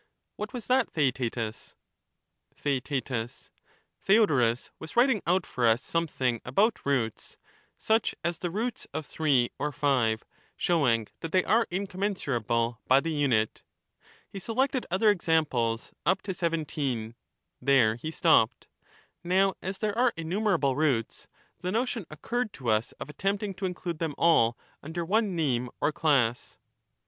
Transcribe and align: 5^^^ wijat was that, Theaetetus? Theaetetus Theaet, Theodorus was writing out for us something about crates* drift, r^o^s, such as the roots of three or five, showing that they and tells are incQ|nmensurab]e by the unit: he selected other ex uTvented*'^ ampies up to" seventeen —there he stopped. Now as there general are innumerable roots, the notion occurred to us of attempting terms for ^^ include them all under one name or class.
5^^^ 0.39 0.47
wijat 0.47 0.53
was 0.53 0.65
that, 0.65 0.91
Theaetetus? 0.91 1.75
Theaetetus 2.55 3.49
Theaet, 3.53 4.01
Theodorus 4.01 4.71
was 4.79 4.95
writing 4.95 5.21
out 5.27 5.45
for 5.45 5.67
us 5.67 5.83
something 5.83 6.41
about 6.43 6.73
crates* 6.73 7.37
drift, 7.37 7.37
r^o^s, 7.37 7.37
such 7.77 8.15
as 8.23 8.39
the 8.39 8.49
roots 8.49 8.87
of 8.95 9.05
three 9.05 9.51
or 9.59 9.71
five, 9.71 10.23
showing 10.57 11.07
that 11.19 11.31
they 11.31 11.43
and 11.43 11.47
tells 11.47 11.55
are 11.55 11.65
incQ|nmensurab]e 11.67 12.79
by 12.87 12.99
the 12.99 13.11
unit: 13.13 13.61
he 14.27 14.39
selected 14.39 14.87
other 14.89 15.09
ex 15.09 15.27
uTvented*'^ 15.27 15.45
ampies 15.51 15.93
up 16.03 16.23
to" 16.23 16.33
seventeen 16.33 17.13
—there 17.61 17.93
he 17.93 18.09
stopped. 18.09 18.67
Now 19.23 19.53
as 19.61 19.77
there 19.77 19.91
general 19.91 20.07
are 20.07 20.13
innumerable 20.17 20.75
roots, 20.75 21.27
the 21.59 21.71
notion 21.71 22.07
occurred 22.09 22.53
to 22.53 22.71
us 22.71 22.91
of 22.93 23.07
attempting 23.07 23.53
terms 23.53 23.59
for 23.59 23.65
^^ 23.65 23.67
include 23.67 23.99
them 23.99 24.15
all 24.17 24.57
under 24.81 25.05
one 25.05 25.35
name 25.35 25.69
or 25.79 25.91
class. 25.91 26.57